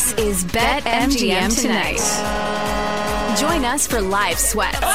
[0.00, 1.98] This is Bet MGM tonight.
[3.38, 4.78] Join us for live sweats.
[4.82, 4.86] Oh!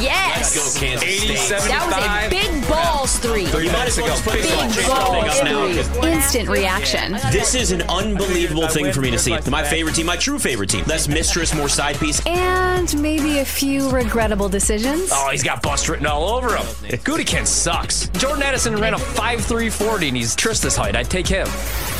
[0.00, 0.56] Yes.
[0.56, 1.60] Let's go, Kansas 80, State.
[1.68, 3.44] That was a big balls three.
[3.64, 5.66] You might as well Big this ball on us now.
[5.72, 7.12] 'cause Instant reaction.
[7.30, 9.38] This is an unbelievable thing for me to see.
[9.48, 10.84] My favorite team, my true favorite team.
[10.86, 12.20] Less mistress, more side piece.
[12.26, 15.10] And maybe a few regrettable decisions.
[15.12, 16.66] Oh, he's got bust written all over him.
[17.04, 18.08] Gudikin sucks.
[18.18, 20.96] Jordan Addison ran a 5'340 and he's Trista's height.
[20.96, 21.46] I'd take him.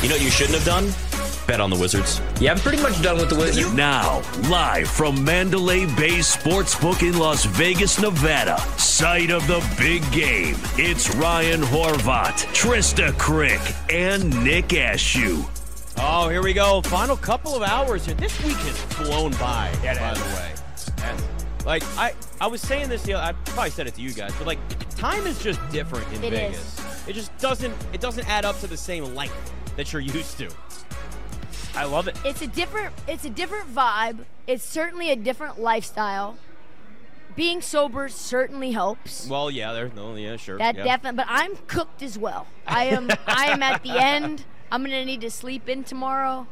[0.03, 0.93] You know what you shouldn't have done?
[1.47, 2.21] Bet on the Wizards.
[2.41, 3.71] Yeah, I'm pretty much done with the Wizards.
[3.73, 10.55] Now, live from Mandalay Bay Sportsbook in Las Vegas, Nevada, site of the big game,
[10.77, 13.61] it's Ryan Horvat, Trista Crick,
[13.93, 15.47] and Nick Ashew.
[15.97, 16.81] Oh, here we go.
[16.81, 18.15] Final couple of hours here.
[18.15, 20.55] This week has flown by, by the way.
[21.65, 24.33] Like I, I was saying this the other, I probably said it to you guys,
[24.37, 24.59] but like
[24.91, 27.07] time is just different in It Vegas.
[27.07, 30.49] It just doesn't it doesn't add up to the same length that you're used to.
[31.75, 32.17] I love it.
[32.23, 34.25] It's a different it's a different vibe.
[34.47, 36.37] It's certainly a different lifestyle.
[37.35, 39.27] Being sober certainly helps.
[39.27, 40.57] Well, yeah, there's no, yeah, sure.
[40.57, 40.83] That yeah.
[40.85, 42.47] definitely but I'm cooked as well.
[42.65, 44.45] I am I am at the end.
[44.71, 46.47] I'm gonna need to sleep in tomorrow.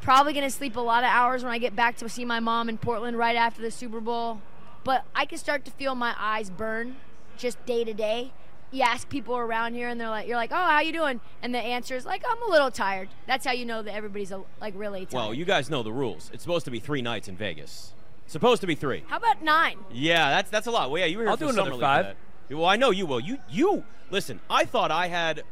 [0.00, 2.68] Probably gonna sleep a lot of hours when I get back to see my mom
[2.68, 4.40] in Portland right after the Super Bowl.
[4.84, 6.96] But I can start to feel my eyes burn
[7.36, 8.32] just day to day.
[8.72, 11.20] You ask people around here and they're like you're like, Oh, how you doing?
[11.42, 13.08] And the answer is like, I'm a little tired.
[13.26, 15.14] That's how you know that everybody's uh, like really tired.
[15.14, 16.30] Well, you guys know the rules.
[16.32, 17.92] It's supposed to be three nights in Vegas.
[18.26, 19.02] Supposed to be three.
[19.08, 19.78] How about nine?
[19.90, 20.90] Yeah, that's that's a lot.
[20.90, 22.16] Well, yeah, you were here I'll for do another five.
[22.48, 22.56] that.
[22.56, 23.18] Well, I know you will.
[23.20, 24.40] You you listen.
[24.48, 25.42] I thought I had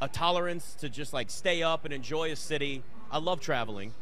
[0.00, 2.84] a tolerance to just like stay up and enjoy a city.
[3.10, 3.94] I love traveling,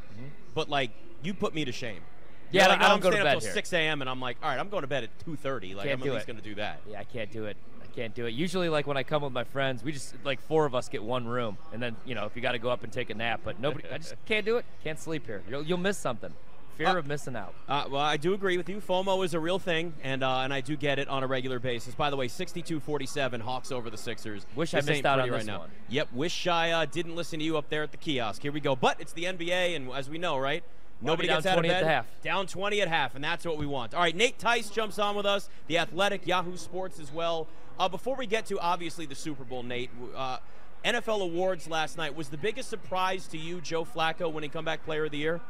[0.54, 0.90] but like
[1.22, 1.96] you put me to shame.
[1.96, 2.56] Mm-hmm.
[2.56, 4.00] Yeah, like, I don't I'm go to staying bed up till here." 6 a.m.
[4.02, 5.74] and I'm like, all right, I'm going to bed at 2:30.
[5.74, 6.80] Like Can't I'm at least going to do that.
[6.90, 7.56] Yeah, I can't do it.
[7.94, 8.30] Can't do it.
[8.30, 11.02] Usually, like when I come with my friends, we just like four of us get
[11.02, 13.14] one room, and then you know if you got to go up and take a
[13.14, 13.86] nap, but nobody.
[13.90, 14.64] I just can't do it.
[14.82, 15.42] Can't sleep here.
[15.48, 16.32] You'll, you'll miss something.
[16.78, 17.52] Fear Uh, of missing out.
[17.68, 18.80] Uh, well, I do agree with you.
[18.80, 21.58] FOMO is a real thing, and uh, and I do get it on a regular
[21.58, 21.94] basis.
[21.94, 24.46] By the way, 62-47, Hawks over the Sixers.
[24.56, 25.58] Wish I missed out on right this now.
[25.60, 25.70] one.
[25.90, 28.40] Yep, wish I uh, didn't listen to you up there at the kiosk.
[28.40, 28.74] Here we go.
[28.74, 30.64] But it's the NBA, and as we know, right?
[31.04, 31.88] Nobody gets out of 20 at bed.
[31.90, 32.06] half.
[32.22, 33.92] Down 20 at half, and that's what we want.
[33.92, 37.48] All right, Nate Tice jumps on with us, the Athletic, Yahoo Sports as well.
[37.78, 40.38] Uh, before we get to obviously the Super Bowl, Nate, uh,
[40.84, 45.04] NFL awards last night was the biggest surprise to you, Joe Flacco, winning Comeback Player
[45.06, 45.40] of the Year.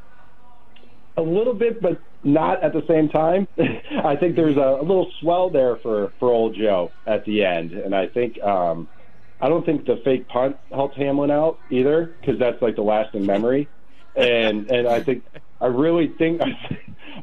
[1.16, 3.48] a little bit, but not at the same time.
[4.04, 7.72] I think there's a, a little swell there for for old Joe at the end,
[7.72, 8.88] and I think um,
[9.40, 13.26] I don't think the fake punt helped Hamlin out either because that's like the lasting
[13.26, 13.68] memory,
[14.14, 15.24] and and I think
[15.62, 16.42] I really think.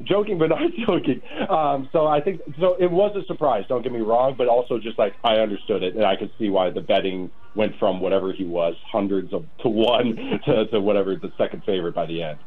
[0.04, 1.22] Joking, but not joking.
[1.50, 2.76] Um, so I think so.
[2.76, 3.66] It was a surprise.
[3.68, 6.50] Don't get me wrong, but also just like I understood it, and I could see
[6.50, 11.16] why the betting went from whatever he was, hundreds of to one, to, to whatever
[11.16, 12.40] the second favorite by the end.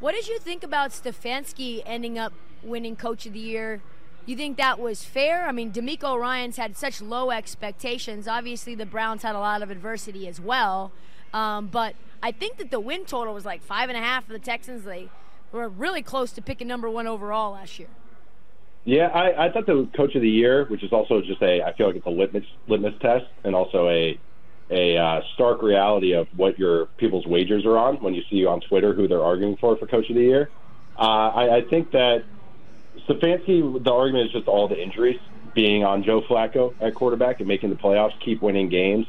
[0.00, 2.32] What did you think about Stefanski ending up
[2.62, 3.82] winning Coach of the Year?
[4.24, 5.46] You think that was fair?
[5.46, 8.26] I mean, DeMeco Ryans had such low expectations.
[8.26, 10.90] Obviously, the Browns had a lot of adversity as well.
[11.32, 14.32] Um, but I think that the win total was like five and a half for
[14.32, 14.84] the Texans.
[14.84, 15.08] They
[15.52, 17.88] were really close to picking number one overall last year.
[18.84, 21.72] Yeah, I, I thought the coach of the year, which is also just a, I
[21.74, 24.18] feel like it's a litmus litmus test, and also a
[24.70, 28.60] a uh, stark reality of what your people's wagers are on when you see on
[28.60, 30.50] Twitter who they're arguing for for coach of the year.
[30.98, 32.24] Uh, I, I think that
[33.08, 35.20] Stefanski, the argument is just all the injuries
[35.54, 39.06] being on Joe Flacco at quarterback and making the playoffs, keep winning games.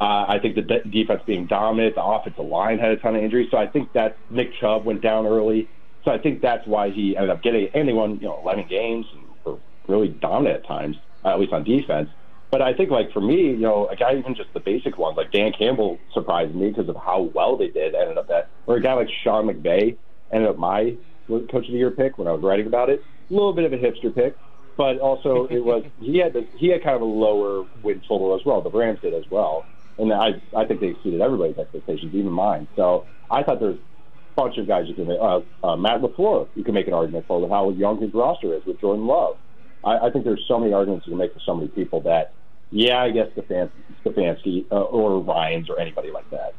[0.00, 3.22] Uh, I think the de- defense being dominant, the offensive line had a ton of
[3.22, 5.68] injuries, so I think that Nick Chubb went down early.
[6.04, 9.22] So I think that's why he ended up getting, won, you know, 11 games and
[9.44, 10.96] were really dominant at times,
[11.26, 12.08] at least on defense.
[12.50, 15.16] But I think, like for me, you know, a guy even just the basic ones,
[15.18, 17.94] like Dan Campbell surprised me because of how well they did.
[17.94, 19.96] Ended up that, or a guy like Sean McVay
[20.32, 20.96] ended up my
[21.28, 23.04] coach of the year pick when I was writing about it.
[23.30, 24.34] A little bit of a hipster pick,
[24.76, 28.40] but also it was he had he had kind of a lower win total as
[28.44, 28.62] well.
[28.62, 29.66] The Rams did as well,
[29.98, 32.68] and I I think they exceeded everybody's expectations, even mine.
[32.76, 35.18] So I thought there's a bunch of guys you can make.
[35.20, 38.54] Uh, uh, Matt LaFleur, you can make an argument for with how young his roster
[38.54, 39.36] is with Jordan Love.
[39.84, 42.34] I, I think there's so many arguments you can make for so many people that,
[42.70, 43.70] yeah, I guess Stefan,
[44.04, 46.54] Stefanski uh, or Ryans or anybody like that.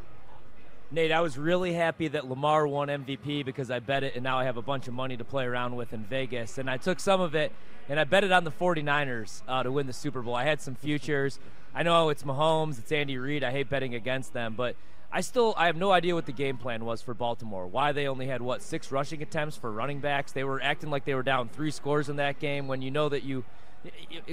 [0.94, 4.38] Nate, I was really happy that Lamar won MVP because I bet it, and now
[4.38, 6.58] I have a bunch of money to play around with in Vegas.
[6.58, 7.54] And I took some of it,
[7.88, 10.36] and I bet it on the 49ers uh, to win the Super Bowl.
[10.36, 11.40] I had some futures.
[11.74, 13.42] I know it's Mahomes, it's Andy Reid.
[13.42, 14.76] I hate betting against them, but
[15.14, 17.68] I still I have no idea what the game plan was for Baltimore.
[17.68, 20.34] Why they only had what six rushing attempts for running backs?
[20.34, 23.08] They were acting like they were down three scores in that game when you know
[23.08, 23.46] that you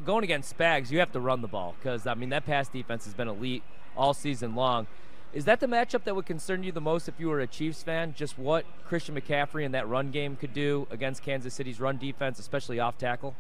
[0.05, 3.05] going against Spags, you have to run the ball because I mean that pass defense
[3.05, 3.62] has been elite
[3.96, 4.87] all season long.
[5.32, 7.82] Is that the matchup that would concern you the most if you were a Chiefs
[7.82, 8.14] fan?
[8.16, 12.38] Just what Christian McCaffrey and that run game could do against Kansas City's run defense,
[12.38, 13.36] especially off tackle?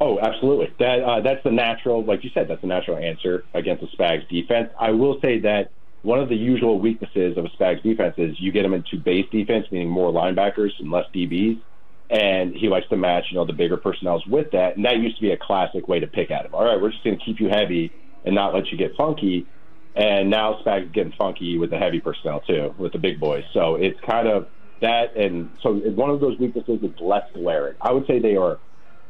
[0.00, 0.72] Oh, absolutely.
[0.78, 4.26] That uh, that's the natural, like you said, that's the natural answer against the Spags
[4.28, 4.70] defense.
[4.78, 5.72] I will say that
[6.02, 9.26] one of the usual weaknesses of a Spags defense is you get them into base
[9.30, 11.60] defense, meaning more linebackers and less DBs,
[12.08, 14.76] and he likes to match, you know, the bigger personnels with that.
[14.76, 16.54] And that used to be a classic way to pick at him.
[16.54, 17.92] All right, we're just going to keep you heavy
[18.24, 19.46] and not let you get funky.
[19.94, 23.44] And now Spags is getting funky with the heavy personnel too, with the big boys.
[23.52, 24.46] So it's kind of
[24.80, 27.74] that, and so one of those weaknesses is less glaring.
[27.80, 28.58] I would say they are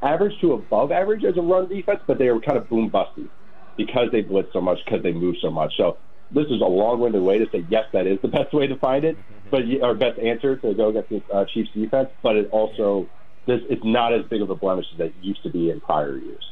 [0.02, 3.28] average to above average as a run defense, but they are kind of boom busty
[3.76, 5.72] because they blitz so much, because they move so much.
[5.76, 5.98] So
[6.32, 9.04] this is a long-winded way to say yes, that is the best way to find
[9.04, 9.18] it,
[9.50, 12.08] but our best answer to go against the uh, Chiefs defense.
[12.22, 13.08] But it also
[13.46, 16.18] this it's not as big of a blemish as it used to be in prior
[16.18, 16.44] years.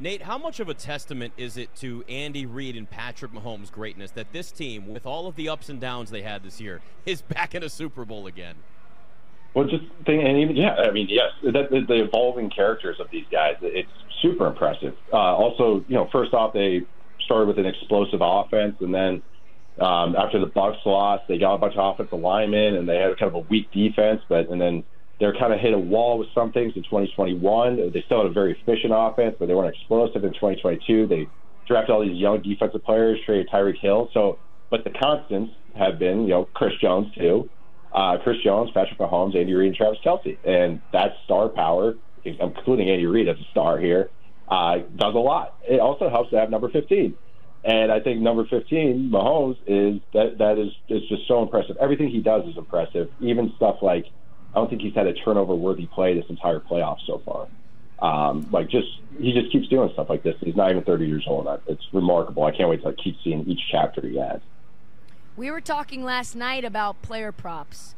[0.00, 4.10] Nate, how much of a testament is it to Andy Reid and Patrick Mahomes' greatness
[4.12, 7.20] that this team, with all of the ups and downs they had this year, is
[7.20, 8.54] back in a Super Bowl again?
[9.52, 13.08] Well, just think, and even yeah, I mean, yes, that, the, the evolving characters of
[13.10, 13.90] these guys, it's
[14.22, 14.94] super impressive.
[15.12, 16.82] Uh, also, you know, first off, they
[17.24, 19.22] started with an explosive offense, and then
[19.80, 23.18] um, after the Bucs lost, they got a bunch of offensive linemen, and they had
[23.18, 24.84] kind of a weak defense, but and then
[25.20, 27.92] they're kind of hit a wall with some things in 2021.
[27.92, 31.06] They still had a very efficient offense, but they weren't explosive in 2022.
[31.06, 31.28] They
[31.68, 34.10] drafted all these young defensive players, traded Tyreek Hill.
[34.14, 34.38] So,
[34.70, 37.48] but the constants have been, you know, Chris Jones too
[37.92, 40.36] uh, Chris Jones, Patrick Mahomes, Andy Reid, and Travis Kelce.
[40.44, 41.94] And that star power,
[42.24, 44.10] including Andy Reid as a star here,
[44.48, 45.56] uh, does a lot.
[45.68, 47.16] It also helps to have number 15.
[47.62, 51.76] And I think number 15, Mahomes, is that that is is just so impressive.
[51.78, 53.10] Everything he does is impressive.
[53.20, 54.06] Even stuff like
[54.54, 57.48] I don't think he's had a turnover worthy play this entire playoff so far.
[58.00, 58.88] Um, like just
[59.18, 60.34] he just keeps doing stuff like this.
[60.40, 61.46] He's not even 30 years old.
[61.66, 62.44] It's remarkable.
[62.44, 64.40] I can't wait to keep seeing each chapter he has.
[65.36, 67.94] We were talking last night about player props.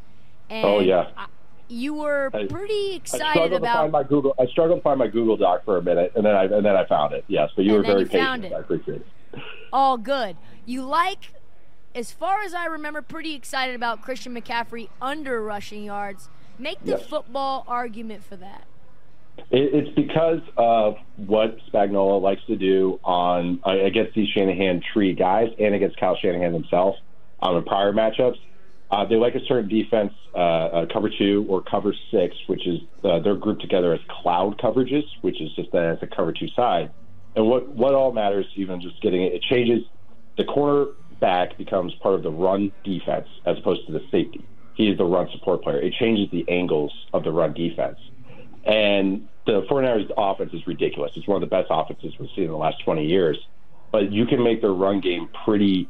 [0.50, 1.10] And oh yeah.
[1.16, 1.26] I,
[1.68, 3.72] you were pretty excited I struggled about.
[3.72, 6.26] To find my Google, I struggled to find my Google Doc for a minute, and
[6.26, 7.24] then I and then I found it.
[7.28, 8.52] Yes, but you were very you patient.
[8.52, 9.06] I appreciate it.
[9.72, 10.36] All good.
[10.66, 11.32] You like,
[11.94, 16.28] as far as I remember, pretty excited about Christian McCaffrey under rushing yards.
[16.62, 17.06] Make the yes.
[17.06, 18.64] football argument for that.
[19.50, 25.48] It's because of what Spagnuolo likes to do on uh, against these Shanahan tree guys
[25.58, 26.94] and against Kyle Shanahan himself
[27.40, 28.38] on the prior matchups.
[28.92, 32.78] Uh, they like a certain defense, uh, uh, cover two or cover six, which is
[33.02, 36.48] uh, they're grouped together as cloud coverages, which is just that as a cover two
[36.54, 36.92] side.
[37.34, 39.82] And what what all matters, even just getting it, it changes.
[40.36, 40.86] The corner
[41.20, 44.44] back becomes part of the run defense as opposed to the safety.
[44.82, 45.78] He is the run support player.
[45.78, 47.98] It changes the angles of the run defense.
[48.64, 51.12] And the 49ers offense is ridiculous.
[51.14, 53.38] It's one of the best offenses we've seen in the last 20 years.
[53.92, 55.88] But you can make their run game pretty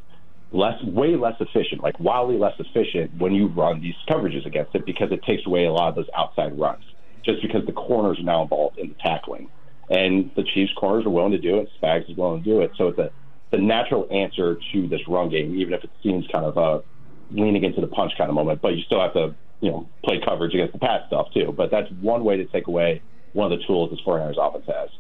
[0.51, 4.85] less, way less efficient, like wildly less efficient when you run these coverages against it
[4.85, 6.85] because it takes away a lot of those outside runs.
[7.25, 9.49] Just because the corners are now involved in the tackling,
[9.89, 11.71] and the Chiefs' corners are willing to do it.
[11.81, 12.73] Spags is willing to do it.
[12.77, 13.11] So it's a
[13.53, 16.83] the natural answer to this run game, even if it seems kind of a
[17.33, 18.61] leaning into the punch kind of moment.
[18.63, 21.55] But you still have to, you know, play coverage against the pass stuff too.
[21.57, 23.03] But that's one way to take away
[23.33, 24.91] one of the tools this 49ers offense has.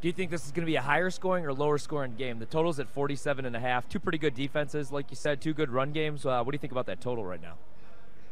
[0.00, 2.38] Do you think this is going to be a higher scoring or lower scoring game?
[2.38, 3.86] The total's at 47 and a half.
[3.88, 6.24] Two pretty good defenses, like you said, two good run games.
[6.24, 7.54] Uh, what do you think about that total right now?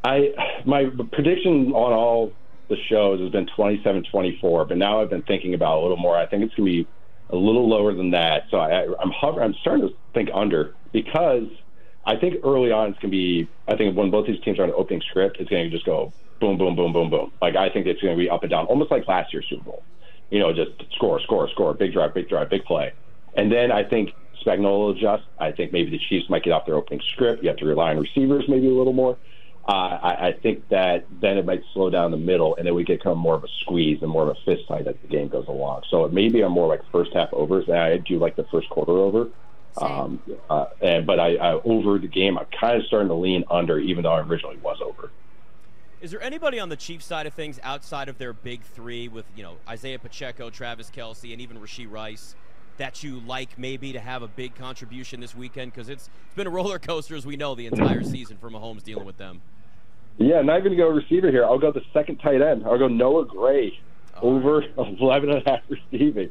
[0.04, 0.32] I
[0.64, 2.32] my prediction on all
[2.68, 6.16] the shows has been 27-24, but now I've been thinking about a little more.
[6.16, 6.88] I think it's going to be
[7.30, 8.44] a little lower than that.
[8.50, 11.48] So I, I'm hover, I'm starting to think under because
[12.08, 13.48] I think early on it's going to be.
[13.68, 15.86] I think when both these teams are on an opening script, it's going to just
[15.86, 17.32] go boom, boom, boom, boom, boom.
[17.40, 19.64] Like I think it's going to be up and down, almost like last year's Super
[19.64, 19.84] Bowl
[20.30, 22.92] you know, just score, score, score, big drive, big drive, big play.
[23.36, 24.10] And then I think
[24.44, 25.24] Spagnuolo adjust.
[25.38, 27.42] I think maybe the Chiefs might get off their opening script.
[27.42, 29.18] You have to rely on receivers maybe a little more.
[29.68, 32.84] Uh, I, I think that then it might slow down the middle, and then we
[32.84, 35.08] get kind of more of a squeeze and more of a fist fight as the
[35.08, 35.82] game goes along.
[35.90, 37.68] So it may be a more like first half overs.
[37.68, 39.28] I do like the first quarter over.
[39.76, 40.20] Um,
[40.50, 43.78] uh, and but I, I over the game, I'm kind of starting to lean under,
[43.78, 45.10] even though I originally was over.
[46.00, 49.24] Is there anybody on the Chiefs side of things outside of their big three with,
[49.34, 52.36] you know, Isaiah Pacheco, Travis Kelce, and even Rashee Rice
[52.76, 55.72] that you like maybe to have a big contribution this weekend?
[55.72, 58.84] Because it's, it's been a roller coaster, as we know, the entire season for Mahomes
[58.84, 59.40] dealing with them.
[60.18, 61.44] Yeah, not even going to go receiver here.
[61.44, 62.64] I'll go the second tight end.
[62.64, 63.78] I'll go Noah Gray
[64.22, 64.36] oh.
[64.36, 66.30] over 11 and a half receiving.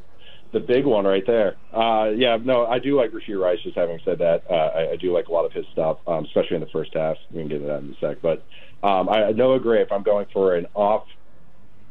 [0.57, 1.55] The big one right there.
[1.71, 3.59] Uh, yeah, no, I do like Rashee Rice.
[3.61, 6.25] Just having said that, uh, I, I do like a lot of his stuff, um,
[6.25, 7.15] especially in the first half.
[7.31, 8.23] We can get into that in a sec.
[8.23, 8.43] But
[8.81, 11.05] um, I, Noah Gray, if I'm going for an off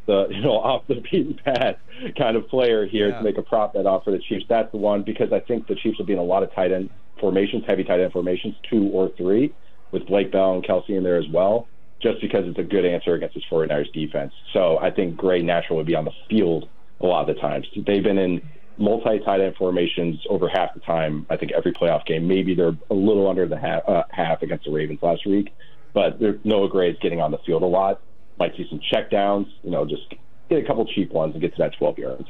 [0.06, 1.76] the you know off the beaten path
[2.18, 3.18] kind of player here yeah.
[3.18, 5.68] to make a prop bet off for the Chiefs, that's the one because I think
[5.68, 8.56] the Chiefs will be in a lot of tight end formations, heavy tight end formations,
[8.68, 9.54] two or three,
[9.92, 11.68] with Blake Bell and Kelce in there as well,
[12.02, 14.32] just because it's a good answer against this 49ers defense.
[14.52, 16.68] So I think Gray naturally would be on the field
[17.00, 17.66] a lot of the times.
[17.74, 18.42] They've been in
[18.78, 21.26] multi tight end formations over half the time.
[21.30, 22.26] I think every playoff game.
[22.26, 25.54] Maybe they're a little under the half, uh, half against the Ravens last week,
[25.92, 28.00] but Noah Gray is getting on the field a lot.
[28.38, 29.46] Might see some checkdowns.
[29.62, 30.12] You know, just
[30.48, 32.28] get a couple cheap ones and get to that 12 yards.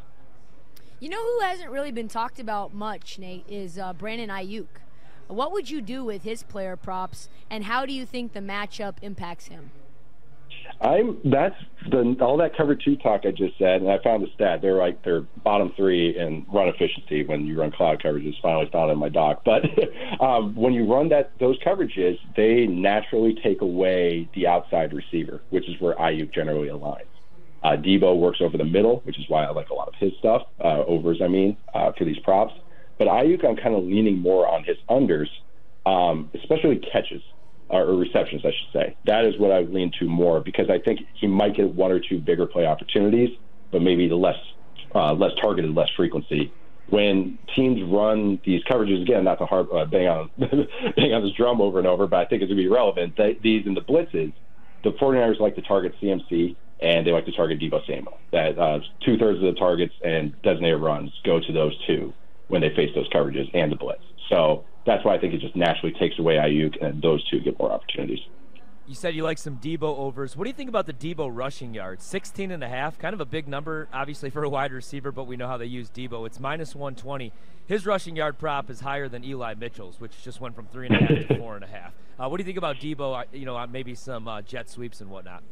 [1.00, 4.66] You know who hasn't really been talked about much, Nate, is uh, Brandon Aiyuk.
[5.28, 8.94] What would you do with his player props, and how do you think the matchup
[9.02, 9.70] impacts him?
[10.80, 11.54] I'm that's
[11.90, 14.60] the all that cover two talk I just said, and I found the stat.
[14.60, 18.34] They're like they're bottom three in run efficiency when you run cloud coverages.
[18.42, 19.62] Finally found in my doc, but
[20.20, 25.68] um, when you run that those coverages, they naturally take away the outside receiver, which
[25.68, 27.06] is where Aiyuk generally aligns.
[27.62, 30.12] Uh, Deebo works over the middle, which is why I like a lot of his
[30.18, 32.52] stuff, uh, overs, I mean, uh, for these props.
[32.98, 35.28] But Aiyuk, I'm kind of leaning more on his unders,
[35.84, 37.22] um, especially catches
[37.68, 38.96] or receptions, I should say.
[39.04, 42.00] That is what I lean to more because I think he might get one or
[42.00, 43.30] two bigger play opportunities,
[43.72, 44.36] but maybe the less
[44.94, 46.52] uh, less targeted, less frequency.
[46.88, 51.32] When teams run these coverages again, not to harp, uh, bang on bang on this
[51.36, 53.16] drum over and over, but I think it's going to be relevant.
[53.16, 54.32] They, these in the blitzes,
[54.84, 58.18] the 49ers like to target CMC and they like to target Deebo Samuel.
[58.32, 62.12] That uh, two thirds of the targets and designated runs go to those two
[62.48, 64.02] when they face those coverages and the blitz.
[64.28, 67.58] So that's why I think it just naturally takes away Aiyuk, and those two get
[67.58, 68.20] more opportunities.
[68.86, 70.36] You said you like some Deebo overs.
[70.36, 72.04] What do you think about the Deebo rushing yards?
[72.04, 75.24] 16 and a half, kind of a big number, obviously, for a wide receiver, but
[75.24, 76.24] we know how they use Deebo.
[76.24, 77.32] It's minus 120.
[77.66, 80.94] His rushing yard prop is higher than Eli Mitchell's, which just went from three and
[80.94, 81.94] a half to four and a half.
[82.16, 85.00] Uh, what do you think about Deebo, uh, you know, maybe some uh, jet sweeps
[85.00, 85.42] and whatnot?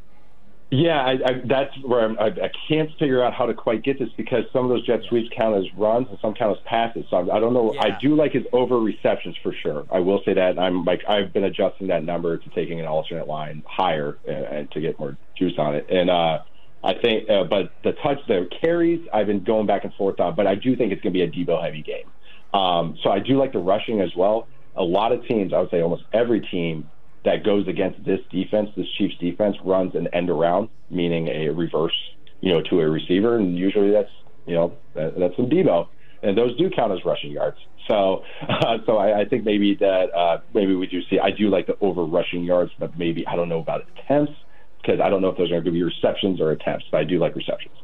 [0.71, 3.99] Yeah, I, I, that's where I'm, I, I can't figure out how to quite get
[3.99, 7.05] this because some of those jet sweeps count as runs and some count as passes.
[7.09, 7.73] So I, I don't know.
[7.73, 7.83] Yeah.
[7.83, 9.85] I do like his over receptions for sure.
[9.91, 13.27] I will say that I'm like I've been adjusting that number to taking an alternate
[13.27, 15.85] line higher and, uh, and to get more juice on it.
[15.89, 16.39] And uh,
[16.83, 20.35] I think, uh, but the touch, the carries, I've been going back and forth on.
[20.35, 22.11] But I do think it's going to be a Deebo heavy game.
[22.59, 24.47] Um, so I do like the rushing as well.
[24.75, 26.89] A lot of teams, I would say almost every team
[27.25, 31.95] that goes against this defense, this Chiefs defense, runs an end around, meaning a reverse,
[32.41, 34.11] you know, to a receiver, and usually that's
[34.45, 35.87] you know that, that's some Deebo,
[36.23, 37.57] and those do count as rushing yards.
[37.87, 41.19] So, uh, so I, I think maybe that uh, maybe we do see.
[41.19, 44.33] I do like the over rushing yards, but maybe I don't know about attempts
[44.81, 46.85] because I don't know if those are going to be receptions or attempts.
[46.91, 47.75] But I do like receptions.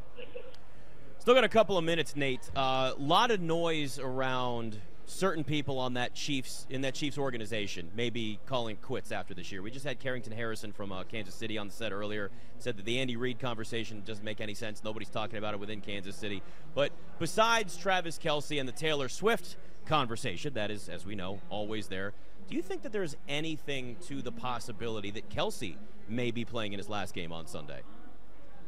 [1.19, 2.49] Still got a couple of minutes, Nate.
[2.55, 4.77] A uh, lot of noise around
[5.11, 9.61] certain people on that Chiefs in that Chiefs organization maybe calling quits after this year.
[9.61, 12.31] We just had Carrington Harrison from uh, Kansas City on the set earlier.
[12.59, 14.83] Said that the Andy Reid conversation doesn't make any sense.
[14.83, 16.41] Nobody's talking about it within Kansas City.
[16.73, 21.87] But besides Travis Kelce and the Taylor Swift conversation, that is, as we know, always
[21.87, 22.13] there.
[22.49, 25.75] Do you think that there's anything to the possibility that Kelce
[26.07, 27.81] may be playing in his last game on Sunday?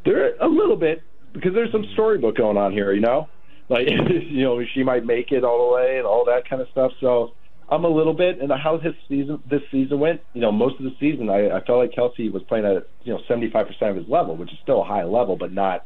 [0.05, 1.01] There a little bit
[1.33, 2.93] because there's some storybook going on here.
[2.93, 3.29] You know,
[3.69, 6.67] like you know she might make it all the way and all that kind of
[6.69, 6.91] stuff.
[6.99, 7.33] So
[7.69, 10.21] I'm a little bit and how his season this season went.
[10.33, 13.13] You know, most of the season I, I felt like Kelce was playing at you
[13.13, 15.85] know 75 percent of his level, which is still a high level, but not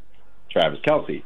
[0.51, 1.23] Travis Kelce.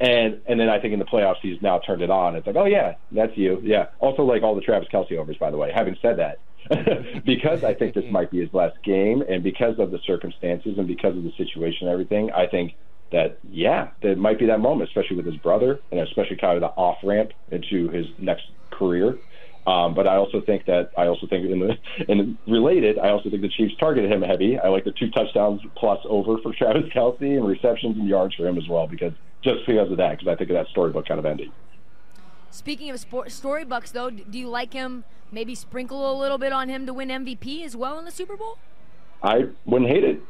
[0.00, 2.34] And and then I think in the playoffs he's now turned it on.
[2.34, 3.60] It's like, oh yeah, that's you.
[3.62, 3.86] Yeah.
[3.98, 5.70] Also like all the Travis Kelce overs, by the way.
[5.74, 6.38] Having said that,
[7.24, 10.86] because I think this might be his last game, and because of the circumstances and
[10.86, 12.74] because of the situation and everything, I think
[13.12, 16.60] that yeah, there might be that moment, especially with his brother, and especially kind of
[16.60, 19.18] the off ramp into his next career.
[19.66, 21.76] Um, but I also think that I also think in the
[22.08, 24.58] in related, I also think the Chiefs targeted him heavy.
[24.58, 28.46] I like the two touchdowns plus over for Travis Kelce and receptions and yards for
[28.46, 29.12] him as well because
[29.42, 31.52] just because of that, because I think of that storybook kind of ending.
[32.50, 35.04] Speaking of sport, storybooks, though, do you like him?
[35.30, 38.36] Maybe sprinkle a little bit on him to win MVP as well in the Super
[38.36, 38.58] Bowl.
[39.22, 40.20] I wouldn't hate it.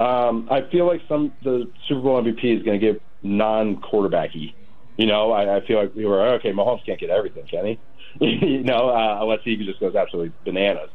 [0.00, 4.54] Um, I feel like some the Super Bowl MVP is going to get non-quarterbacky.
[4.96, 6.52] You know, I, I feel like we were okay.
[6.52, 7.78] Mahomes can't get everything, can he?
[8.20, 10.90] you know, uh, unless he just goes absolutely bananas.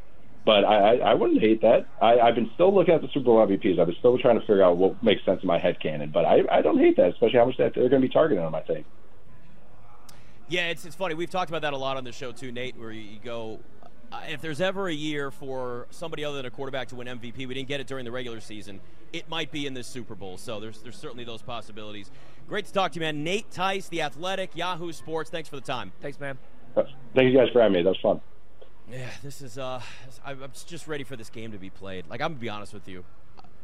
[0.45, 1.87] But I, I, I wouldn't hate that.
[2.01, 3.79] I, I've been still looking at the Super Bowl MVPs.
[3.79, 6.11] I've been still trying to figure out what makes sense in my head canon.
[6.11, 8.43] But I, I don't hate that, especially how much that they're going to be targeting
[8.43, 8.53] them.
[8.53, 8.85] I think.
[10.47, 11.15] Yeah, it's it's funny.
[11.15, 12.77] We've talked about that a lot on the show too, Nate.
[12.77, 13.59] Where you, go,
[14.27, 17.53] if there's ever a year for somebody other than a quarterback to win MVP, we
[17.53, 18.79] didn't get it during the regular season.
[19.13, 20.37] It might be in this Super Bowl.
[20.37, 22.11] So there's there's certainly those possibilities.
[22.47, 23.23] Great to talk to you, man.
[23.23, 25.29] Nate Tice, the Athletic, Yahoo Sports.
[25.29, 25.91] Thanks for the time.
[26.01, 26.37] Thanks, man.
[26.75, 27.83] Thank you guys for having me.
[27.83, 28.21] That was fun.
[28.91, 29.57] Yeah, this is.
[29.57, 29.81] uh
[30.25, 32.07] I'm just ready for this game to be played.
[32.09, 33.03] Like I'm gonna be honest with you.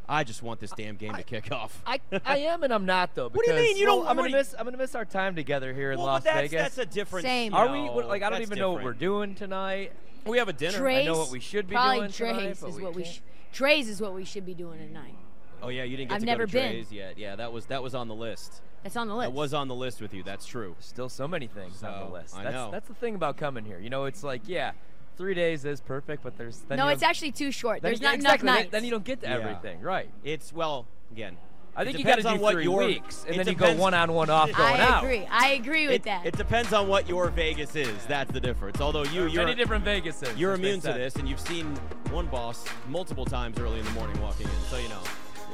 [0.10, 1.82] I just want this damn game to kick off.
[1.86, 3.30] I, I am and I'm not though.
[3.30, 3.78] What do you mean?
[3.78, 4.56] You don't- I'm gonna you- miss.
[4.58, 6.62] I'm gonna miss our time together here in well, Las but that's, Vegas.
[6.76, 7.26] that's a different.
[7.26, 7.52] Same.
[7.54, 7.80] you Are we?
[8.04, 9.92] Like I don't that's even know what we're doing tonight.
[10.26, 10.78] We have a dinner.
[10.78, 13.04] Trace, know what we should be probably doing tonight, Trace but is we what we
[13.04, 13.16] can't.
[13.16, 13.20] sh-
[13.54, 15.16] Trace is what we should be doing tonight.
[15.64, 16.72] Oh yeah, you didn't get I've to never go to been.
[16.72, 17.18] Trey's yet.
[17.18, 18.62] Yeah, that was that was on the list.
[18.84, 19.30] That's on the list.
[19.32, 20.24] That was on the list with you.
[20.24, 20.76] That's true.
[20.80, 22.36] Still so many things on the list.
[22.36, 22.70] I know.
[22.72, 23.80] that's the thing about coming here.
[23.80, 24.72] You know, it's like yeah,
[25.18, 27.82] three days is perfect, but there's then no, it's actually too short.
[27.82, 28.72] There's you- not exactly, enough then- nights.
[28.72, 29.36] Then you don't get to Yeah.
[29.38, 30.10] everything, right?
[30.24, 31.38] It's well again.
[31.76, 33.74] I think you got to do what three your weeks, and it then you go
[33.76, 35.04] one on, one off, going I out.
[35.04, 35.28] I agree.
[35.30, 36.26] I agree with It, that.
[36.26, 38.06] it depends on what your Vegas is.
[38.08, 38.82] That's the difference.
[38.82, 40.38] Although you, you're many different Vegases.
[40.38, 41.68] you're immune to this, and you've seen
[42.12, 45.00] one boss multiple times early in the morning walking in, so you know.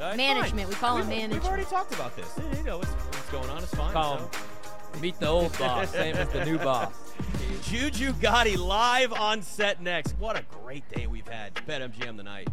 [0.01, 0.59] Uh, Management.
[0.61, 0.69] fine.
[0.69, 1.41] We call we've, him management.
[1.43, 2.31] We've already talked about this.
[2.57, 3.63] You know what's, what's going on.
[3.63, 3.93] It's fine.
[3.93, 4.23] Call so.
[4.93, 5.01] him.
[5.01, 6.93] Meet the old boss, same as the new boss.
[7.63, 10.15] Juju Gotti live on set next.
[10.19, 11.53] What a great day we've had.
[11.65, 12.47] Bet MGM tonight.